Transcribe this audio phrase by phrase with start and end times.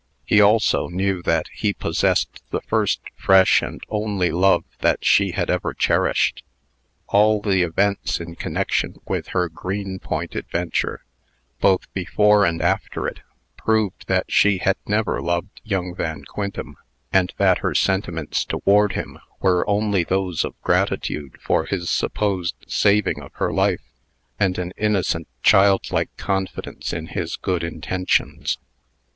[0.25, 5.51] He also knew that he possessed the first, fresh, and only love that she had
[5.51, 6.41] ever cherished.
[7.09, 11.05] All the events in connection with her Greenpoint adventure,
[11.59, 13.19] both before and after it,
[13.57, 16.77] proved that she had never loved young Van Quintem,
[17.13, 23.21] and that her sentiments toward him were only those of gratitude for his supposed saving
[23.21, 23.83] of her life,
[24.39, 28.57] and an innocent, childlike confidence in his good intentions.